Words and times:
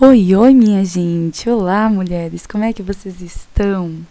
Oi, 0.00 0.34
oi, 0.34 0.52
minha 0.52 0.84
gente! 0.84 1.48
Olá, 1.48 1.88
mulheres! 1.88 2.48
Como 2.48 2.64
é 2.64 2.72
que 2.72 2.82
vocês 2.82 3.20
estão? 3.20 4.04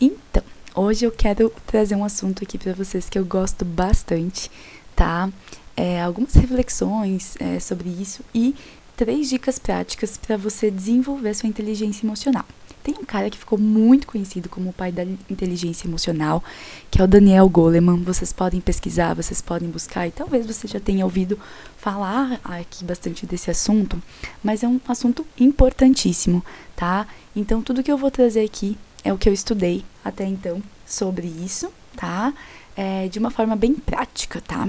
Então, 0.00 0.42
hoje 0.74 1.04
eu 1.04 1.12
quero 1.12 1.48
trazer 1.64 1.94
um 1.94 2.04
assunto 2.04 2.42
aqui 2.42 2.58
para 2.58 2.72
vocês 2.72 3.08
que 3.08 3.16
eu 3.16 3.24
gosto 3.24 3.64
bastante, 3.64 4.50
tá? 4.96 5.30
É, 5.76 6.02
algumas 6.02 6.34
reflexões 6.34 7.36
é, 7.38 7.60
sobre 7.60 7.88
isso 7.88 8.24
e 8.34 8.56
três 8.96 9.28
dicas 9.28 9.60
práticas 9.60 10.16
para 10.16 10.36
você 10.36 10.72
desenvolver 10.72 11.34
sua 11.34 11.48
inteligência 11.48 12.04
emocional. 12.04 12.44
Tem 12.82 12.94
um 12.98 13.04
cara 13.04 13.30
que 13.30 13.38
ficou 13.38 13.58
muito 13.58 14.06
conhecido 14.06 14.48
como 14.48 14.70
o 14.70 14.72
pai 14.72 14.90
da 14.90 15.04
inteligência 15.30 15.86
emocional, 15.86 16.42
que 16.90 17.00
é 17.00 17.04
o 17.04 17.06
Daniel 17.06 17.48
Goleman. 17.48 18.02
Vocês 18.02 18.32
podem 18.32 18.60
pesquisar, 18.60 19.14
vocês 19.14 19.40
podem 19.40 19.68
buscar, 19.68 20.08
e 20.08 20.10
talvez 20.10 20.46
você 20.46 20.66
já 20.66 20.80
tenha 20.80 21.04
ouvido 21.04 21.38
falar 21.76 22.40
aqui 22.44 22.84
bastante 22.84 23.24
desse 23.26 23.50
assunto, 23.50 24.02
mas 24.42 24.62
é 24.62 24.68
um 24.68 24.80
assunto 24.88 25.26
importantíssimo, 25.38 26.44
tá? 26.74 27.06
Então, 27.34 27.62
tudo 27.62 27.82
que 27.82 27.92
eu 27.92 27.98
vou 27.98 28.10
trazer 28.10 28.44
aqui 28.44 28.76
é 29.04 29.12
o 29.12 29.18
que 29.18 29.28
eu 29.28 29.32
estudei 29.32 29.84
até 30.04 30.24
então 30.24 30.62
sobre 30.86 31.26
isso, 31.26 31.72
tá? 31.96 32.32
É, 32.76 33.08
de 33.08 33.18
uma 33.18 33.30
forma 33.30 33.54
bem 33.54 33.74
prática, 33.74 34.40
tá? 34.40 34.68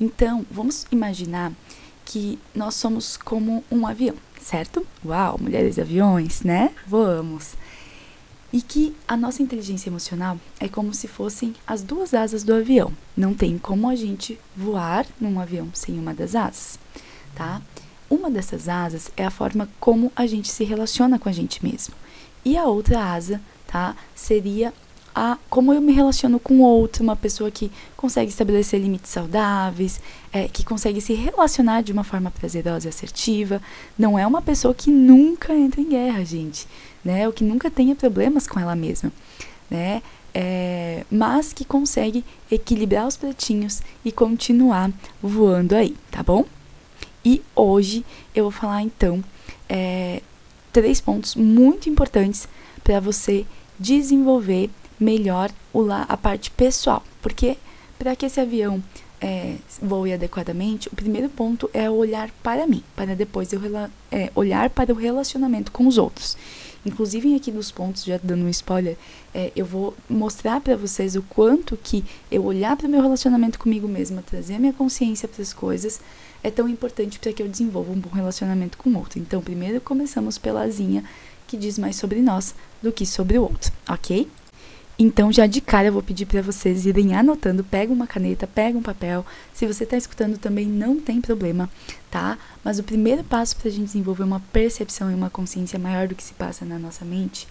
Então, 0.00 0.44
vamos 0.50 0.86
imaginar 0.90 1.52
que 2.04 2.38
nós 2.54 2.74
somos 2.74 3.16
como 3.16 3.64
um 3.70 3.86
avião, 3.86 4.16
certo? 4.44 4.86
Uau, 5.04 5.38
mulheres 5.40 5.78
aviões, 5.78 6.42
né? 6.42 6.70
Voamos. 6.86 7.54
E 8.52 8.60
que 8.60 8.94
a 9.08 9.16
nossa 9.16 9.42
inteligência 9.42 9.88
emocional 9.88 10.38
é 10.60 10.68
como 10.68 10.92
se 10.92 11.08
fossem 11.08 11.54
as 11.66 11.82
duas 11.82 12.12
asas 12.12 12.44
do 12.44 12.54
avião. 12.54 12.92
Não 13.16 13.32
tem 13.32 13.58
como 13.58 13.88
a 13.88 13.96
gente 13.96 14.38
voar 14.54 15.06
num 15.18 15.40
avião 15.40 15.68
sem 15.72 15.98
uma 15.98 16.14
das 16.14 16.36
asas, 16.36 16.78
tá? 17.34 17.60
Uma 18.08 18.30
dessas 18.30 18.68
asas 18.68 19.10
é 19.16 19.24
a 19.24 19.30
forma 19.30 19.68
como 19.80 20.12
a 20.14 20.26
gente 20.26 20.52
se 20.52 20.62
relaciona 20.62 21.18
com 21.18 21.28
a 21.28 21.32
gente 21.32 21.64
mesmo. 21.64 21.94
E 22.44 22.56
a 22.56 22.64
outra 22.64 23.12
asa, 23.12 23.40
tá? 23.66 23.96
Seria 24.14 24.74
a 25.14 25.38
como 25.48 25.72
eu 25.72 25.80
me 25.80 25.92
relaciono 25.92 26.40
com 26.40 26.60
outro, 26.60 27.02
uma 27.02 27.14
pessoa 27.14 27.50
que 27.50 27.70
consegue 27.96 28.30
estabelecer 28.30 28.80
limites 28.80 29.10
saudáveis, 29.10 30.00
é, 30.32 30.48
que 30.48 30.64
consegue 30.64 31.00
se 31.00 31.14
relacionar 31.14 31.82
de 31.82 31.92
uma 31.92 32.02
forma 32.02 32.30
prazerosa 32.30 32.88
e 32.88 32.90
assertiva. 32.90 33.62
Não 33.98 34.18
é 34.18 34.26
uma 34.26 34.42
pessoa 34.42 34.74
que 34.74 34.90
nunca 34.90 35.54
entra 35.54 35.80
em 35.80 35.88
guerra, 35.88 36.24
gente, 36.24 36.66
né? 37.04 37.26
Ou 37.26 37.32
que 37.32 37.44
nunca 37.44 37.70
tenha 37.70 37.94
problemas 37.94 38.46
com 38.46 38.58
ela 38.58 38.74
mesma, 38.74 39.12
né? 39.70 40.02
É, 40.36 41.04
mas 41.08 41.52
que 41.52 41.64
consegue 41.64 42.24
equilibrar 42.50 43.06
os 43.06 43.16
pratinhos 43.16 43.82
e 44.04 44.10
continuar 44.10 44.90
voando 45.22 45.76
aí, 45.76 45.96
tá 46.10 46.24
bom? 46.24 46.44
E 47.24 47.40
hoje 47.54 48.04
eu 48.34 48.44
vou 48.44 48.50
falar 48.50 48.82
então 48.82 49.22
é, 49.68 50.20
três 50.72 51.00
pontos 51.00 51.36
muito 51.36 51.88
importantes 51.88 52.48
para 52.82 52.98
você 52.98 53.46
desenvolver 53.78 54.70
melhor 55.04 55.50
o 55.72 55.82
lá, 55.82 56.06
a 56.08 56.16
parte 56.16 56.50
pessoal. 56.50 57.02
Porque 57.20 57.58
para 57.98 58.16
que 58.16 58.26
esse 58.26 58.40
avião 58.40 58.82
é, 59.20 59.56
voe 59.80 60.12
adequadamente, 60.12 60.88
o 60.88 60.96
primeiro 60.96 61.28
ponto 61.28 61.70
é 61.72 61.88
olhar 61.88 62.30
para 62.42 62.66
mim, 62.66 62.82
para 62.96 63.14
depois 63.14 63.52
eu 63.52 63.60
é, 64.10 64.30
olhar 64.34 64.70
para 64.70 64.92
o 64.92 64.96
relacionamento 64.96 65.70
com 65.70 65.86
os 65.86 65.98
outros. 65.98 66.36
Inclusive 66.86 67.34
aqui 67.34 67.50
dos 67.50 67.70
pontos, 67.70 68.04
já 68.04 68.20
dando 68.22 68.44
um 68.44 68.48
spoiler, 68.50 68.98
é, 69.32 69.50
eu 69.56 69.64
vou 69.64 69.94
mostrar 70.08 70.60
para 70.60 70.76
vocês 70.76 71.16
o 71.16 71.22
quanto 71.22 71.78
que 71.82 72.04
eu 72.30 72.44
olhar 72.44 72.76
para 72.76 72.86
o 72.86 72.90
meu 72.90 73.00
relacionamento 73.00 73.58
comigo 73.58 73.88
mesma, 73.88 74.20
trazer 74.20 74.56
a 74.56 74.58
minha 74.58 74.72
consciência 74.72 75.26
para 75.26 75.40
as 75.40 75.54
coisas, 75.54 76.00
é 76.42 76.50
tão 76.50 76.68
importante 76.68 77.18
para 77.18 77.32
que 77.32 77.42
eu 77.42 77.48
desenvolva 77.48 77.90
um 77.90 77.98
bom 77.98 78.10
relacionamento 78.10 78.76
com 78.76 78.90
o 78.90 78.98
outro. 78.98 79.18
Então, 79.18 79.40
primeiro 79.40 79.80
começamos 79.80 80.36
pela 80.36 80.62
asinha 80.62 81.02
que 81.46 81.56
diz 81.56 81.78
mais 81.78 81.96
sobre 81.96 82.20
nós 82.20 82.54
do 82.82 82.92
que 82.92 83.06
sobre 83.06 83.38
o 83.38 83.42
outro, 83.42 83.72
ok? 83.88 84.28
Então, 84.96 85.32
já 85.32 85.46
de 85.46 85.60
cara, 85.60 85.88
eu 85.88 85.92
vou 85.92 86.02
pedir 86.02 86.24
para 86.24 86.40
vocês 86.40 86.86
irem 86.86 87.16
anotando. 87.16 87.64
Pega 87.64 87.92
uma 87.92 88.06
caneta, 88.06 88.46
pega 88.46 88.78
um 88.78 88.82
papel. 88.82 89.26
Se 89.52 89.66
você 89.66 89.82
está 89.82 89.96
escutando 89.96 90.38
também, 90.38 90.66
não 90.66 91.00
tem 91.00 91.20
problema, 91.20 91.68
tá? 92.10 92.38
Mas 92.62 92.78
o 92.78 92.84
primeiro 92.84 93.24
passo 93.24 93.56
para 93.56 93.68
a 93.68 93.72
gente 93.72 93.86
desenvolver 93.86 94.22
uma 94.22 94.40
percepção 94.52 95.10
e 95.10 95.14
uma 95.14 95.30
consciência 95.30 95.80
maior 95.80 96.06
do 96.06 96.14
que 96.14 96.22
se 96.22 96.34
passa 96.34 96.64
na 96.64 96.78
nossa 96.78 97.04
mente 97.04 97.48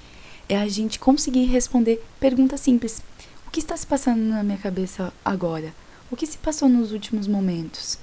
é 0.48 0.58
a 0.58 0.68
gente 0.68 1.00
conseguir 1.00 1.46
responder 1.46 2.02
perguntas 2.20 2.62
simples. 2.62 3.02
O 3.46 3.52
que 3.52 3.60
está 3.60 3.76
se 3.76 3.86
passando 3.86 4.22
na 4.22 4.42
minha 4.42 4.58
cabeça 4.58 5.14
agora? 5.24 5.74
O 6.10 6.16
que 6.16 6.26
se 6.26 6.38
passou 6.38 6.70
nos 6.70 6.94
últimos 6.94 7.28
momentos? 7.28 7.98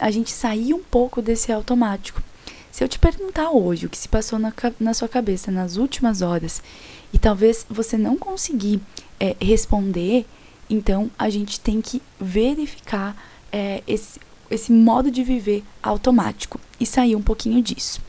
A 0.00 0.10
gente 0.10 0.30
sair 0.30 0.72
um 0.72 0.82
pouco 0.82 1.20
desse 1.20 1.52
automático. 1.52 2.22
Se 2.70 2.84
eu 2.84 2.88
te 2.88 2.98
perguntar 2.98 3.50
hoje 3.50 3.86
o 3.86 3.90
que 3.90 3.98
se 3.98 4.08
passou 4.08 4.38
na, 4.38 4.52
na 4.78 4.94
sua 4.94 5.08
cabeça 5.08 5.50
nas 5.50 5.76
últimas 5.76 6.22
horas 6.22 6.62
e 7.12 7.18
talvez 7.18 7.66
você 7.68 7.96
não 7.96 8.16
conseguir 8.16 8.80
é, 9.18 9.36
responder, 9.40 10.26
então 10.68 11.10
a 11.18 11.28
gente 11.28 11.58
tem 11.60 11.80
que 11.80 12.00
verificar 12.18 13.16
é, 13.52 13.82
esse, 13.86 14.20
esse 14.50 14.72
modo 14.72 15.10
de 15.10 15.22
viver 15.22 15.64
automático 15.82 16.60
e 16.78 16.86
sair 16.86 17.16
um 17.16 17.22
pouquinho 17.22 17.62
disso. 17.62 18.00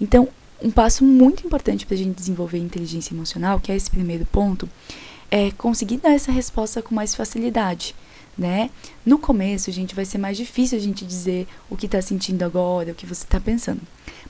Então, 0.00 0.28
um 0.62 0.70
passo 0.70 1.04
muito 1.04 1.46
importante 1.46 1.86
para 1.86 1.94
a 1.94 1.98
gente 1.98 2.14
desenvolver 2.14 2.58
inteligência 2.58 3.14
emocional, 3.14 3.60
que 3.60 3.72
é 3.72 3.76
esse 3.76 3.90
primeiro 3.90 4.26
ponto, 4.26 4.68
é 5.30 5.50
conseguir 5.52 5.98
dar 5.98 6.12
essa 6.12 6.32
resposta 6.32 6.82
com 6.82 6.94
mais 6.94 7.14
facilidade 7.14 7.94
né? 8.40 8.70
No 9.04 9.18
começo, 9.18 9.70
gente, 9.70 9.94
vai 9.94 10.06
ser 10.06 10.16
mais 10.16 10.36
difícil 10.36 10.78
a 10.78 10.80
gente 10.80 11.04
dizer 11.04 11.46
o 11.68 11.76
que 11.76 11.84
está 11.84 12.00
sentindo 12.00 12.42
agora, 12.42 12.92
o 12.92 12.94
que 12.94 13.04
você 13.04 13.24
está 13.24 13.38
pensando. 13.38 13.82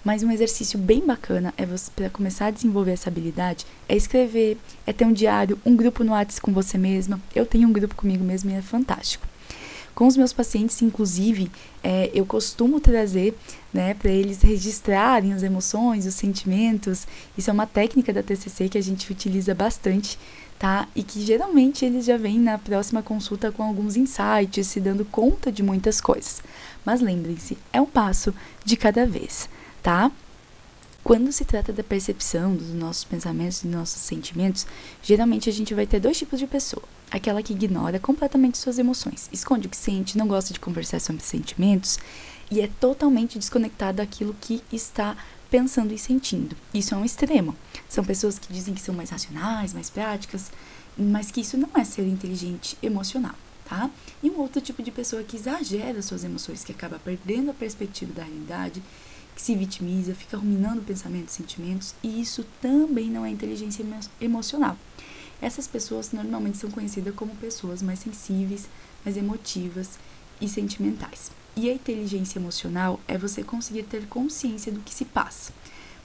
Mas 0.05 0.23
um 0.23 0.31
exercício 0.31 0.79
bem 0.79 1.05
bacana 1.05 1.53
é 1.57 1.67
você 1.67 1.91
para 1.95 2.09
começar 2.09 2.47
a 2.47 2.51
desenvolver 2.51 2.93
essa 2.93 3.11
habilidade 3.11 3.67
é 3.89 3.97
escrever, 3.97 4.57
é 4.87 4.93
ter 4.93 5.05
um 5.05 5.13
diário, 5.13 5.59
um 5.65 5.77
grupo 5.77 6.03
no 6.03 6.13
WhatsApp 6.13 6.41
com 6.41 6.53
você 6.53 6.79
mesma. 6.79 7.21
Eu 7.35 7.45
tenho 7.45 7.69
um 7.69 7.73
grupo 7.73 7.95
comigo 7.95 8.25
mesmo 8.25 8.51
e 8.51 8.55
é 8.55 8.63
fantástico. 8.63 9.27
Com 9.95 10.07
os 10.07 10.17
meus 10.17 10.33
pacientes, 10.33 10.81
inclusive, 10.81 11.51
é, 11.83 12.11
eu 12.15 12.25
costumo 12.25 12.81
trazer 12.81 13.37
né, 13.73 13.93
para 13.93 14.11
eles 14.11 14.41
registrarem 14.41 15.35
as 15.35 15.43
emoções, 15.43 16.07
os 16.07 16.15
sentimentos. 16.15 17.07
Isso 17.37 17.51
é 17.51 17.53
uma 17.53 17.67
técnica 17.67 18.13
da 18.13 18.23
TCC 18.23 18.69
que 18.69 18.79
a 18.79 18.83
gente 18.83 19.11
utiliza 19.13 19.55
bastante 19.55 20.17
tá? 20.61 20.87
E 20.95 21.03
que 21.03 21.25
geralmente 21.25 21.87
eles 21.87 22.05
já 22.05 22.19
vêm 22.19 22.39
na 22.39 22.59
próxima 22.59 23.03
consulta 23.03 23.51
com 23.51 23.63
alguns 23.63 23.97
insights, 23.97 24.67
se 24.67 24.79
dando 24.79 25.07
conta 25.07 25.51
de 25.51 25.63
muitas 25.63 26.03
coisas. 26.03 26.43
Mas 26.85 27.01
lembrem-se, 27.01 27.57
é 27.73 27.81
um 27.81 27.87
passo 27.87 28.35
de 28.63 28.77
cada 28.77 29.07
vez, 29.07 29.49
tá? 29.83 30.11
Quando 31.03 31.33
se 31.33 31.45
trata 31.45 31.73
da 31.73 31.83
percepção 31.83 32.55
dos 32.55 32.69
nossos 32.69 33.05
pensamentos 33.05 33.63
e 33.63 33.67
nossos 33.67 34.03
sentimentos, 34.03 34.67
geralmente 35.03 35.49
a 35.49 35.53
gente 35.53 35.75
vai 35.75 35.87
ter 35.87 35.99
dois 35.99 36.19
tipos 36.19 36.39
de 36.39 36.47
pessoa. 36.47 36.83
Aquela 37.11 37.43
que 37.43 37.53
ignora 37.53 37.99
completamente 37.99 38.59
suas 38.59 38.79
emoções, 38.79 39.29
esconde 39.33 39.67
o 39.67 39.71
que 39.71 39.77
sente, 39.77 40.19
não 40.19 40.29
gosta 40.29 40.53
de 40.53 40.61
conversar 40.61 41.01
sobre 41.01 41.23
sentimentos 41.23 41.99
e 42.51 42.61
é 42.61 42.69
totalmente 42.79 43.39
desconectada 43.39 44.05
daquilo 44.05 44.37
que 44.41 44.63
está 44.71 45.17
pensando 45.51 45.93
e 45.93 45.99
sentindo. 45.99 46.55
Isso 46.73 46.95
é 46.95 46.97
um 46.97 47.05
extremo. 47.05 47.57
São 47.89 48.05
pessoas 48.05 48.39
que 48.39 48.53
dizem 48.53 48.75
que 48.75 48.81
são 48.81 48.95
mais 48.95 49.11
racionais, 49.11 49.73
mais 49.73 49.91
práticas, 49.91 50.53
mas 50.97 51.31
que 51.31 51.41
isso 51.41 51.57
não 51.57 51.71
é 51.75 51.83
ser 51.83 52.07
inteligente 52.07 52.77
emocional, 52.83 53.35
tá? 53.69 53.91
E 54.23 54.31
um 54.31 54.39
outro 54.39 54.61
tipo 54.61 54.83
de 54.83 54.91
pessoa 54.91 55.25
que 55.25 55.37
exagera 55.37 56.03
suas 56.03 56.23
emoções, 56.23 56.63
que 56.63 56.73
acaba 56.73 57.01
perdendo 57.01 57.51
a 57.51 57.55
perspectiva 57.55 58.13
da 58.13 58.23
realidade, 58.23 58.83
que 59.35 59.43
se 59.43 59.55
vitimiza, 59.55 60.15
fica 60.15 60.37
ruminando 60.37 60.83
pensamentos 60.83 61.35
e 61.35 61.37
sentimentos, 61.37 61.95
e 62.03 62.21
isso 62.21 62.45
também 62.61 63.11
não 63.11 63.25
é 63.25 63.31
inteligência 63.31 63.85
emocional. 64.21 64.77
Essas 65.41 65.67
pessoas 65.67 66.13
normalmente 66.13 66.59
são 66.59 66.71
conhecidas 66.71 67.15
como 67.15 67.35
pessoas 67.37 67.83
mais 67.83 68.01
sensíveis, 68.01 68.69
mais 69.05 69.17
emotivas 69.17 69.99
e 70.41 70.49
sentimentais. 70.49 71.31
E 71.57 71.69
a 71.69 71.75
inteligência 71.75 72.39
emocional 72.39 73.01
é 73.09 73.17
você 73.17 73.43
conseguir 73.43 73.85
ter 73.85 74.07
consciência 74.07 74.71
do 74.71 74.81
que 74.81 74.95
se 74.95 75.05
passa. 75.05 75.53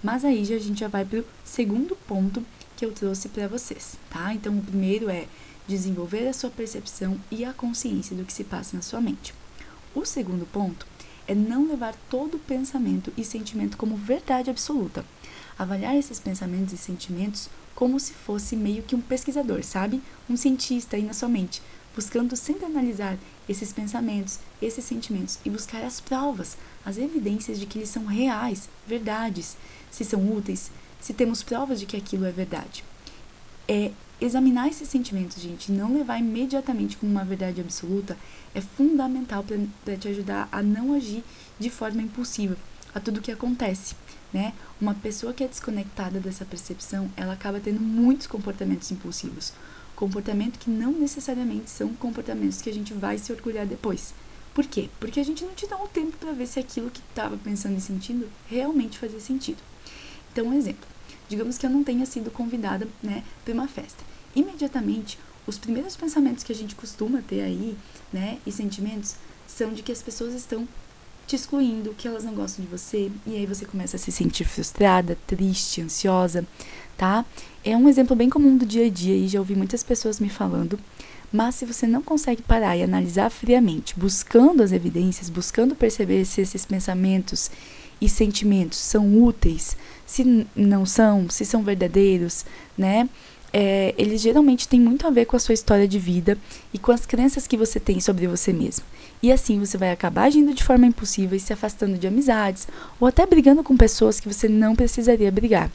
Mas 0.02 0.24
aí 0.24 0.46
já 0.46 0.56
a 0.56 0.60
gente 0.60 0.80
já 0.80 0.88
vai 0.88 1.04
para 1.04 1.20
o 1.20 1.26
segundo 1.44 1.96
ponto 2.08 2.46
que 2.76 2.86
eu 2.86 2.92
trouxe 2.92 3.30
para 3.30 3.48
vocês, 3.48 3.98
tá? 4.10 4.34
Então, 4.34 4.58
o 4.58 4.62
primeiro 4.62 5.10
é 5.10 5.28
desenvolver 5.68 6.28
a 6.28 6.34
sua 6.34 6.50
percepção 6.50 7.20
e 7.32 7.44
a 7.44 7.54
consciência 7.54 8.16
do 8.16 8.24
que 8.24 8.34
se 8.34 8.44
passa 8.44 8.76
na 8.76 8.84
sua 8.84 9.02
mente. 9.02 9.34
O 9.94 10.06
segundo 10.06 10.46
ponto 10.46 10.86
é 11.28 11.36
não 11.36 11.68
levar 11.68 11.96
todo 12.10 12.40
pensamento 12.40 13.12
e 13.18 13.24
sentimento 13.24 13.78
como 13.78 13.96
verdade 13.96 14.50
absoluta. 14.50 15.06
Avaliar 15.58 15.96
esses 15.96 16.20
pensamentos 16.20 16.74
e 16.74 16.78
sentimentos 16.78 17.50
como 17.74 18.00
se 18.00 18.14
fosse 18.14 18.56
meio 18.56 18.84
que 18.84 18.96
um 18.96 19.02
pesquisador, 19.02 19.64
sabe? 19.64 20.02
Um 20.30 20.38
cientista 20.38 20.96
aí 20.96 21.04
na 21.04 21.14
sua 21.14 21.28
mente, 21.28 21.62
buscando 21.96 22.36
sempre 22.36 22.66
analisar 22.66 23.18
esses 23.48 23.72
pensamentos, 23.74 24.40
esses 24.62 24.84
sentimentos 24.86 25.40
e 25.46 25.50
buscar 25.50 25.84
as 25.84 26.00
provas, 26.00 26.58
as 26.86 26.98
evidências 26.98 27.60
de 27.60 27.66
que 27.66 27.78
eles 27.78 27.90
são 27.90 28.06
reais, 28.06 28.70
verdades, 28.88 29.58
se 29.92 30.04
são 30.04 30.32
úteis, 30.32 30.72
se 31.00 31.14
temos 31.14 31.44
provas 31.44 31.80
de 31.80 31.86
que 31.86 31.98
aquilo 31.98 32.26
é 32.26 32.32
verdade. 32.32 32.84
É 33.68 33.92
examinar 34.20 34.68
esses 34.68 34.88
sentimentos, 34.88 35.42
gente, 35.42 35.70
e 35.72 35.76
não 35.76 35.94
levar 35.94 36.20
imediatamente 36.20 36.98
como 36.98 37.12
uma 37.12 37.26
verdade 37.26 37.62
absoluta 37.62 38.18
é 38.54 38.62
fundamental 38.62 39.46
para 39.84 39.98
te 39.98 40.08
ajudar 40.08 40.48
a 40.52 40.64
não 40.64 40.94
agir 40.94 41.24
de 41.60 41.70
forma 41.70 42.02
impulsiva, 42.02 42.56
a 42.94 43.00
tudo 43.00 43.22
que 43.22 43.32
acontece, 43.32 43.96
né? 44.34 44.54
Uma 44.80 44.94
pessoa 44.94 45.34
que 45.34 45.44
é 45.44 45.48
desconectada 45.48 46.20
dessa 46.20 46.46
percepção, 46.46 47.10
ela 47.18 47.34
acaba 47.34 47.60
tendo 47.60 47.82
muitos 47.82 48.28
comportamentos 48.28 48.92
impulsivos, 48.92 49.54
comportamento 49.96 50.60
que 50.60 50.70
não 50.70 50.92
necessariamente 50.92 51.70
são 51.70 51.94
comportamentos 51.94 52.62
que 52.62 52.70
a 52.70 52.74
gente 52.74 52.94
vai 52.94 53.18
se 53.18 53.32
orgulhar 53.32 53.66
depois. 53.66 54.14
Por 54.54 54.66
quê? 54.66 54.90
Porque 55.00 55.20
a 55.20 55.24
gente 55.24 55.44
não 55.44 55.54
te 55.54 55.68
dá 55.68 55.76
um 55.76 55.88
tempo 55.88 56.16
para 56.18 56.32
ver 56.32 56.48
se 56.48 56.60
aquilo 56.60 56.90
que 56.90 57.02
estava 57.10 57.36
pensando 57.38 57.78
e 57.78 57.82
sentindo 57.82 58.30
realmente 58.48 58.98
fazia 58.98 59.20
sentido. 59.20 59.62
Então, 60.32 60.48
um 60.48 60.54
exemplo. 60.54 60.95
Digamos 61.30 61.58
que 61.58 61.66
eu 61.66 61.70
não 61.70 61.84
tenha 61.84 62.06
sido 62.06 62.32
convidada, 62.32 62.88
né, 63.02 63.24
para 63.44 63.54
uma 63.54 63.68
festa. 63.68 64.04
Imediatamente, 64.36 65.18
os 65.48 65.58
primeiros 65.58 65.96
pensamentos 65.96 66.44
que 66.44 66.52
a 66.52 66.56
gente 66.56 66.76
costuma 66.76 67.22
ter 67.22 67.42
aí, 67.42 67.78
né, 68.12 68.38
e 68.46 68.52
sentimentos, 68.52 69.16
são 69.48 69.74
de 69.74 69.84
que 69.84 69.92
as 69.92 70.02
pessoas 70.02 70.34
estão 70.34 70.68
te 71.28 71.36
excluindo, 71.36 71.94
que 71.98 72.08
elas 72.08 72.24
não 72.24 72.34
gostam 72.34 72.64
de 72.64 72.70
você, 72.70 73.12
e 73.26 73.36
aí 73.36 73.46
você 73.46 73.66
começa 73.66 73.96
a 73.96 74.00
se 74.00 74.12
sentir 74.12 74.44
frustrada, 74.46 75.18
triste, 75.26 75.82
ansiosa, 75.82 76.46
tá? 76.96 77.26
É 77.64 77.76
um 77.76 77.90
exemplo 77.90 78.16
bem 78.16 78.30
comum 78.30 78.56
do 78.56 78.66
dia 78.66 78.86
a 78.86 78.90
dia 78.90 79.16
e 79.16 79.28
já 79.28 79.40
ouvi 79.40 79.56
muitas 79.56 79.84
pessoas 79.84 80.20
me 80.20 80.30
falando. 80.30 80.80
Mas 81.36 81.56
se 81.56 81.66
você 81.66 81.86
não 81.86 82.02
consegue 82.02 82.42
parar 82.42 82.78
e 82.78 82.84
analisar 82.84 83.30
friamente, 83.30 83.94
buscando 84.00 84.64
as 84.64 84.72
evidências, 84.72 85.30
buscando 85.30 85.76
perceber 85.76 86.24
se 86.24 86.40
esses 86.40 86.66
pensamentos 86.66 87.52
e 88.00 88.08
sentimentos 88.08 88.80
são 88.80 89.22
úteis, 89.22 89.76
se 90.06 90.48
não 90.56 90.86
são, 90.86 91.30
se 91.30 91.44
são 91.44 91.62
verdadeiros, 91.62 92.46
né? 92.78 93.10
É, 93.52 93.94
eles 93.98 94.22
geralmente 94.22 94.66
têm 94.66 94.80
muito 94.80 95.06
a 95.06 95.10
ver 95.10 95.26
com 95.26 95.36
a 95.36 95.40
sua 95.40 95.54
história 95.54 95.86
de 95.86 96.00
vida 96.00 96.38
e 96.74 96.80
com 96.80 96.94
as 96.94 97.06
crenças 97.06 97.46
que 97.46 97.58
você 97.58 97.82
tem 97.82 98.00
sobre 98.00 98.28
você 98.28 98.54
mesmo. 98.54 98.86
E 99.22 99.30
assim 99.30 99.60
você 99.60 99.78
vai 99.78 99.92
acabar 99.92 100.24
agindo 100.24 100.54
de 100.54 100.64
forma 100.64 100.86
impulsiva 100.86 101.36
e 101.36 101.40
se 101.42 101.52
afastando 101.52 101.98
de 101.98 102.08
amizades 102.08 102.66
ou 102.98 103.10
até 103.10 103.26
brigando 103.26 103.62
com 103.62 103.76
pessoas 103.76 104.22
que 104.22 104.34
você 104.34 104.48
não 104.48 104.74
precisaria 104.74 105.32
brigar. 105.34 105.70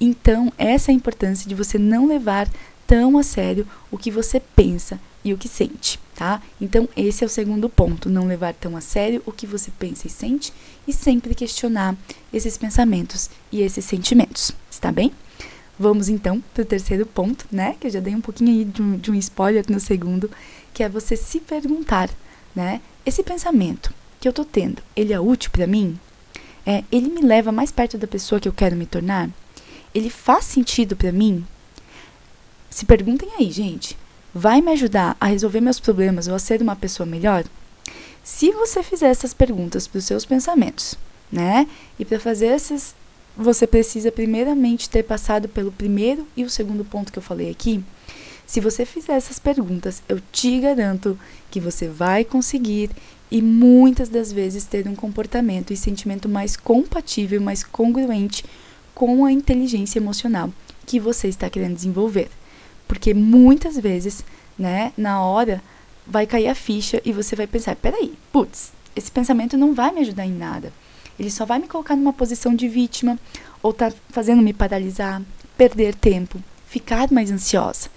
Então, 0.00 0.52
essa 0.58 0.90
é 0.90 0.92
a 0.92 0.96
importância 0.96 1.48
de 1.48 1.54
você 1.54 1.78
não 1.78 2.06
levar 2.06 2.48
tão 2.86 3.18
a 3.18 3.22
sério 3.22 3.66
o 3.90 3.98
que 3.98 4.10
você 4.10 4.40
pensa 4.40 5.00
e 5.24 5.32
o 5.32 5.38
que 5.38 5.48
sente, 5.48 5.98
tá? 6.14 6.42
Então, 6.60 6.88
esse 6.96 7.24
é 7.24 7.26
o 7.26 7.30
segundo 7.30 7.68
ponto, 7.68 8.10
não 8.10 8.26
levar 8.26 8.52
tão 8.54 8.76
a 8.76 8.80
sério 8.80 9.22
o 9.24 9.32
que 9.32 9.46
você 9.46 9.70
pensa 9.78 10.06
e 10.06 10.10
sente 10.10 10.52
e 10.86 10.92
sempre 10.92 11.34
questionar 11.34 11.96
esses 12.32 12.58
pensamentos 12.58 13.30
e 13.50 13.62
esses 13.62 13.84
sentimentos, 13.84 14.52
está 14.70 14.92
bem? 14.92 15.12
Vamos 15.78 16.08
então 16.08 16.42
para 16.52 16.62
o 16.62 16.66
terceiro 16.66 17.04
ponto, 17.04 17.46
né? 17.50 17.74
Que 17.80 17.88
eu 17.88 17.90
já 17.90 18.00
dei 18.00 18.14
um 18.14 18.20
pouquinho 18.20 18.50
aí 18.50 18.64
de 18.64 18.80
um, 18.80 18.96
de 18.96 19.10
um 19.10 19.14
spoiler 19.14 19.64
no 19.68 19.80
segundo, 19.80 20.30
que 20.72 20.84
é 20.84 20.88
você 20.88 21.16
se 21.16 21.40
perguntar, 21.40 22.10
né? 22.54 22.80
Esse 23.04 23.22
pensamento 23.22 23.92
que 24.20 24.28
eu 24.28 24.32
tô 24.32 24.44
tendo, 24.44 24.82
ele 24.94 25.12
é 25.12 25.18
útil 25.18 25.50
para 25.50 25.66
mim? 25.66 25.98
É, 26.64 26.84
ele 26.90 27.08
me 27.08 27.20
leva 27.20 27.50
mais 27.50 27.70
perto 27.70 27.98
da 27.98 28.06
pessoa 28.06 28.40
que 28.40 28.48
eu 28.48 28.52
quero 28.52 28.76
me 28.76 28.86
tornar? 28.86 29.28
Ele 29.94 30.08
faz 30.08 30.44
sentido 30.44 30.96
para 30.96 31.12
mim? 31.12 31.44
Se 32.74 32.84
perguntem 32.84 33.28
aí, 33.38 33.52
gente. 33.52 33.96
Vai 34.34 34.60
me 34.60 34.72
ajudar 34.72 35.16
a 35.20 35.26
resolver 35.26 35.60
meus 35.60 35.78
problemas 35.78 36.26
ou 36.26 36.34
a 36.34 36.40
ser 36.40 36.60
uma 36.60 36.74
pessoa 36.74 37.06
melhor? 37.06 37.44
Se 38.24 38.50
você 38.50 38.82
fizer 38.82 39.10
essas 39.10 39.32
perguntas 39.32 39.86
para 39.86 39.98
os 39.98 40.04
seus 40.04 40.24
pensamentos, 40.24 40.96
né? 41.30 41.68
E 42.00 42.04
para 42.04 42.18
fazer 42.18 42.46
essas, 42.46 42.92
você 43.36 43.64
precisa 43.64 44.10
primeiramente 44.10 44.90
ter 44.90 45.04
passado 45.04 45.48
pelo 45.48 45.70
primeiro 45.70 46.26
e 46.36 46.42
o 46.42 46.50
segundo 46.50 46.84
ponto 46.84 47.12
que 47.12 47.18
eu 47.20 47.22
falei 47.22 47.48
aqui. 47.48 47.80
Se 48.44 48.58
você 48.58 48.84
fizer 48.84 49.12
essas 49.12 49.38
perguntas, 49.38 50.02
eu 50.08 50.20
te 50.32 50.58
garanto 50.58 51.16
que 51.52 51.60
você 51.60 51.86
vai 51.86 52.24
conseguir 52.24 52.90
e 53.30 53.40
muitas 53.40 54.08
das 54.08 54.32
vezes 54.32 54.64
ter 54.64 54.88
um 54.88 54.96
comportamento 54.96 55.72
e 55.72 55.76
sentimento 55.76 56.28
mais 56.28 56.56
compatível, 56.56 57.40
mais 57.40 57.62
congruente 57.62 58.44
com 58.92 59.24
a 59.24 59.30
inteligência 59.30 60.00
emocional 60.00 60.52
que 60.84 60.98
você 60.98 61.28
está 61.28 61.48
querendo 61.48 61.76
desenvolver. 61.76 62.28
Porque 62.86 63.14
muitas 63.14 63.78
vezes, 63.78 64.24
né, 64.58 64.92
na 64.96 65.22
hora, 65.22 65.62
vai 66.06 66.26
cair 66.26 66.48
a 66.48 66.54
ficha 66.54 67.00
e 67.04 67.12
você 67.12 67.34
vai 67.34 67.46
pensar: 67.46 67.76
peraí, 67.76 68.14
putz, 68.32 68.72
esse 68.94 69.10
pensamento 69.10 69.56
não 69.56 69.74
vai 69.74 69.92
me 69.92 70.00
ajudar 70.00 70.26
em 70.26 70.32
nada. 70.32 70.72
Ele 71.18 71.30
só 71.30 71.44
vai 71.44 71.58
me 71.58 71.68
colocar 71.68 71.96
numa 71.96 72.12
posição 72.12 72.54
de 72.54 72.68
vítima 72.68 73.18
ou 73.62 73.72
tá 73.72 73.92
fazendo 74.10 74.42
me 74.42 74.52
paralisar, 74.52 75.22
perder 75.56 75.94
tempo, 75.94 76.42
ficar 76.66 77.10
mais 77.10 77.30
ansiosa. 77.30 77.88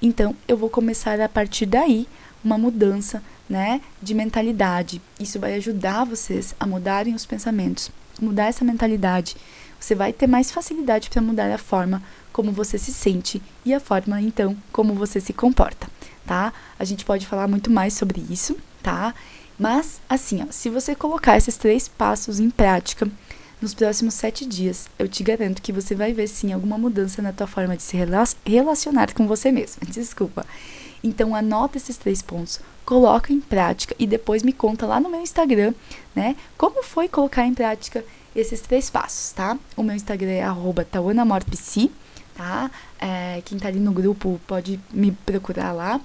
Então, 0.00 0.34
eu 0.48 0.56
vou 0.56 0.68
começar 0.68 1.20
a 1.20 1.28
partir 1.28 1.66
daí 1.66 2.08
uma 2.42 2.58
mudança, 2.58 3.22
né, 3.48 3.80
de 4.02 4.14
mentalidade. 4.14 5.00
Isso 5.20 5.38
vai 5.38 5.54
ajudar 5.54 6.04
vocês 6.04 6.54
a 6.58 6.66
mudarem 6.66 7.14
os 7.14 7.26
pensamentos, 7.26 7.90
mudar 8.20 8.46
essa 8.46 8.64
mentalidade. 8.64 9.36
Você 9.78 9.94
vai 9.94 10.12
ter 10.12 10.26
mais 10.26 10.50
facilidade 10.50 11.10
para 11.10 11.22
mudar 11.22 11.52
a 11.52 11.58
forma 11.58 12.02
como 12.32 12.52
você 12.52 12.78
se 12.78 12.92
sente 12.92 13.42
e 13.64 13.74
a 13.74 13.80
forma, 13.80 14.20
então, 14.20 14.56
como 14.72 14.94
você 14.94 15.20
se 15.20 15.32
comporta, 15.32 15.88
tá? 16.26 16.52
A 16.78 16.84
gente 16.84 17.04
pode 17.04 17.26
falar 17.26 17.46
muito 17.46 17.70
mais 17.70 17.94
sobre 17.94 18.24
isso, 18.30 18.56
tá? 18.82 19.14
Mas, 19.58 20.00
assim, 20.08 20.42
ó, 20.42 20.46
se 20.50 20.68
você 20.68 20.94
colocar 20.94 21.36
esses 21.36 21.56
três 21.56 21.86
passos 21.86 22.40
em 22.40 22.50
prática 22.50 23.08
nos 23.60 23.74
próximos 23.74 24.14
sete 24.14 24.44
dias, 24.44 24.88
eu 24.98 25.06
te 25.06 25.22
garanto 25.22 25.62
que 25.62 25.72
você 25.72 25.94
vai 25.94 26.12
ver 26.12 26.26
sim 26.26 26.52
alguma 26.52 26.76
mudança 26.76 27.22
na 27.22 27.32
tua 27.32 27.46
forma 27.46 27.76
de 27.76 27.82
se 27.82 27.96
relacionar 28.44 29.12
com 29.14 29.26
você 29.26 29.52
mesmo. 29.52 29.82
Desculpa. 29.86 30.44
Então 31.04 31.34
anota 31.34 31.76
esses 31.76 31.96
três 31.96 32.22
pontos, 32.22 32.60
coloca 32.84 33.32
em 33.32 33.40
prática 33.40 33.94
e 33.98 34.06
depois 34.06 34.42
me 34.42 34.52
conta 34.52 34.86
lá 34.86 35.00
no 35.00 35.08
meu 35.08 35.20
Instagram, 35.20 35.74
né? 36.14 36.36
Como 36.56 36.82
foi 36.82 37.08
colocar 37.08 37.46
em 37.46 37.54
prática 37.54 38.04
esses 38.34 38.60
três 38.60 38.88
passos, 38.88 39.32
tá? 39.32 39.58
O 39.76 39.82
meu 39.82 39.94
Instagram 39.94 40.30
é 40.30 40.42
arroba 40.42 40.84
tá? 42.34 42.70
É, 43.00 43.42
quem 43.44 43.58
tá 43.58 43.68
ali 43.68 43.80
no 43.80 43.92
grupo 43.92 44.40
pode 44.46 44.78
me 44.92 45.12
procurar 45.12 45.72
lá 45.72 46.00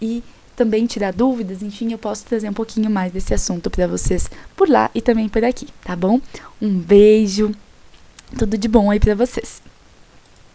e 0.00 0.22
também 0.56 0.86
tirar 0.86 1.12
dúvidas, 1.12 1.62
enfim, 1.62 1.92
eu 1.92 1.98
posso 1.98 2.24
trazer 2.26 2.48
um 2.48 2.52
pouquinho 2.52 2.90
mais 2.90 3.12
desse 3.12 3.32
assunto 3.32 3.70
para 3.70 3.86
vocês 3.86 4.28
por 4.54 4.68
lá 4.68 4.90
e 4.94 5.00
também 5.00 5.28
por 5.28 5.42
aqui, 5.42 5.68
tá 5.82 5.96
bom? 5.96 6.20
Um 6.60 6.78
beijo, 6.78 7.54
tudo 8.38 8.58
de 8.58 8.68
bom 8.68 8.90
aí 8.90 9.00
para 9.00 9.14
vocês. 9.14 9.62